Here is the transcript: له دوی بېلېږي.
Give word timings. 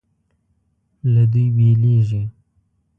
له 1.13 1.23
دوی 1.31 1.47
بېلېږي. 1.55 2.23